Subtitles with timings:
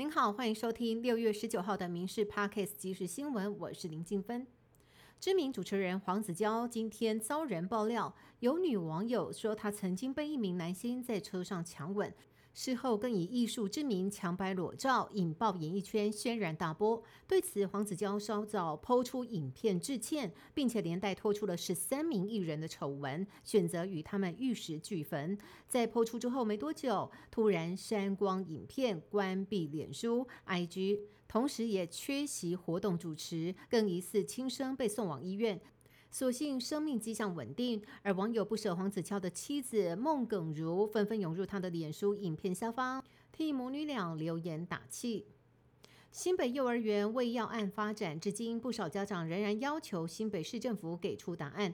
[0.00, 4.46] 您好，欢迎收听六月十九号的《民事 Parkes 即时新闻》，我是林静芬。
[5.20, 12.14] 知名主持人黄子佼今天遭人爆料，有女网友说她曾经被一名男星在车上强吻。
[12.62, 17.02] 事后更以艺术之名强拍裸照，引爆演艺圈，轩然大波。
[17.26, 25.38] 对此，黄子佼稍早抛出影片致歉，并且连带拖出了十三名艺人的丑闻，选择与他们玉石俱焚。
[25.66, 35.58] 在抛出之后没多久，突然删光影片，关闭脸书、IG，同时也缺席活动主持，更疑似轻生被送往医院。
[36.10, 45.26] 所幸生命迹象稳定，而网友不舍黄子佼的妻子孟耿如纷纷涌入他的脸书影片下方，替母女俩留言打气。
[46.10, 51.72] 新北幼儿园为要案发展至今，不少家长仍然要求新北市政府给出答案。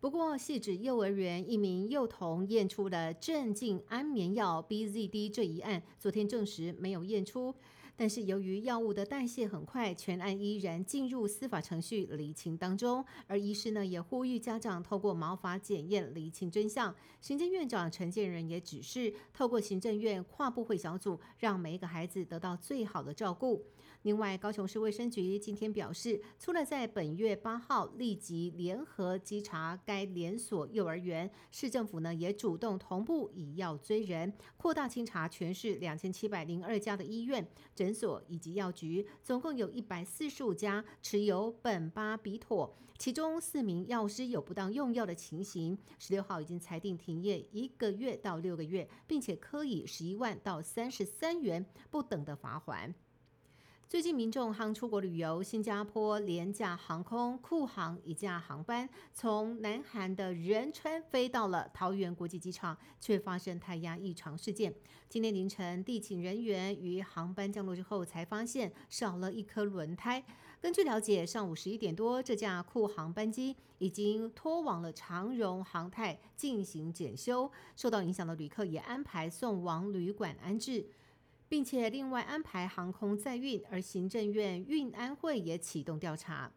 [0.00, 7.54] 不过，系指幼儿园一名幼童验出了镇静安眠药 BZD 这一案，昨天证实没有验出。
[7.96, 13.04] 但是由于药物的代谢很快，全案依然进入司法程序厘清当中。
[13.26, 16.94] 而医师呢也呼吁家长透过毛发检验厘清真相。
[17.20, 23.64] 行政院长陈建仁也指示，透过行政院跨部会小组，让每一个孩子得到最好的照顾。
[24.02, 37.48] 另外，高雄市卫生局今天表示，除了在本月八号立即联合稽查该连锁幼儿园，市政府呢也主动同步以药追人，扩大清查全市两千七百零二家的医院。
[37.84, 45.76] 诊所以及药局总共有一百四十五家持有苯巴比妥，其中四名药师有不当用药的情形。
[45.98, 52.94] 十六号已经裁定停业一个月到六个月，并且科以十一万到三十三元不等的罚款。
[53.94, 64.74] 最近民众航出国旅游，新加坡廉价航空库航一架航班从南韩的仁川飞到了桃园国际机场，却发生胎压异常事件。
[65.08, 70.20] 今天凌晨，地勤人员于航班降落之后才发现少了一颗轮胎。
[70.60, 80.84] 根据了解，上午十一点多，这架库航班机已经拖往了长荣航太进行检修，受到影响的旅客也安排送往旅馆安置。
[81.48, 86.52] 并且另外安排航空载运，而行政院运安会也启动调查。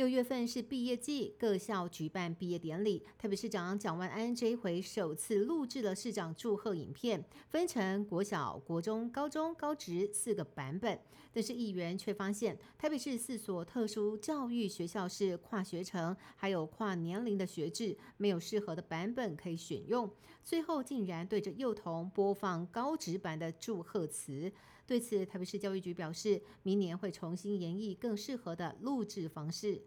[0.00, 3.04] 六月份是毕业季，各校举办毕业典礼。
[3.18, 10.98] 特别市长蒋万安这一回首次录制了市长祝贺影片，分成国小、国中、高中、高职四个版本。
[11.34, 20.10] 但是议员却发现，台北市四所特殊教育学校是跨学程，还有跨年龄的学制，没有适合的版本可以选用。
[20.42, 24.50] 最后竟然对着幼童播放高职版的祝贺词。
[24.90, 29.82] 对此，台北市教育局表示，明年会重新研议更适合的录制方式。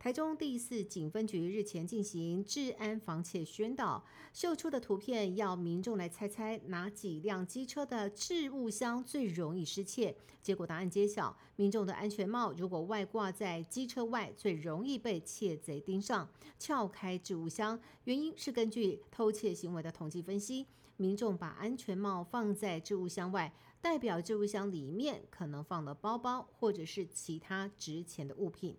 [0.00, 10.16] 台中第四警分局日前进行治安防窃宣导，秀出的图片要民众来猜猜哪几辆机车的置物箱最容易失窃。
[10.42, 16.28] 结果答案揭晓，民众的安全帽如果外挂在机车外，最容易被窃贼盯上，
[16.58, 17.80] 撬开置物箱。
[18.02, 20.66] 原因是根据偷窃行为的统计分析，
[20.96, 28.76] 民众把安全帽放在置物箱外，代表置物箱里面可能放了包包或者是其他值钱的物品。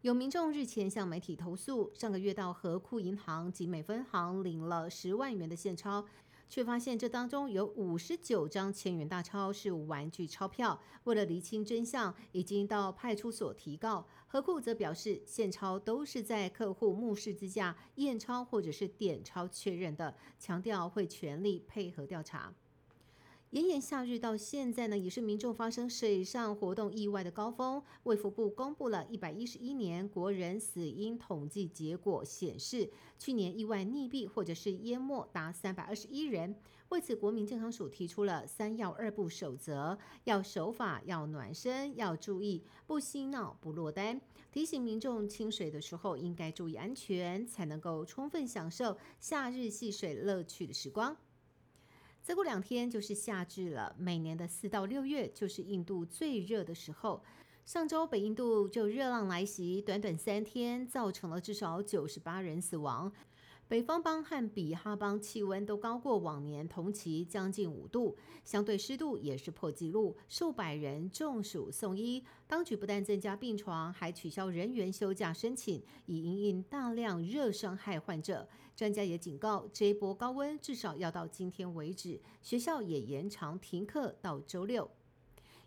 [0.00, 6.04] 有民众日前向媒体投诉，上个月到河库银行集美分行领了十万元的现钞，
[6.48, 10.80] 却发现这当中有五十九张千元大钞是玩具钞票。
[11.04, 14.06] 为了厘清真相，已经到派出所提告。
[14.26, 22.52] 何库则表示，现钞都是在客户目视之下验钞或者是点钞确认的，强调会全力配合调查。
[23.54, 27.80] 炎炎夏日到现在呢，也是民众发生水上活动意外的高峰。
[28.02, 36.56] 卫福部公布了一百一十一年国人死因统计结果，显示去年意外溺毙或者是淹没达三百二十一人。
[36.88, 44.20] 为此，国民健康署提出了三要二不守则：要守法，要暖身，要注意不嬉闹、不落单。
[44.50, 51.16] 提醒民众清水的时候应该注意安全，才能够充分享受夏日戏水乐趣的时光。
[52.24, 57.22] 再过两天就是夏至了，每年的四到六月就是印度最热的时候。
[57.66, 63.12] 上周北印度就热浪来袭，短短三天造成了至少九十八人死亡。
[63.66, 68.14] 北方邦和比哈邦气温都高过往年同期将近五度，
[68.44, 72.22] 相对湿度也是破纪录，数百人中暑送医。
[72.46, 78.46] 当局不但增加病床，还取消人员休假申请，以应应大量热伤害患者。
[78.76, 84.90] 专家也警告，这一波高温至少要到今天为止，学校也延长停课到周六。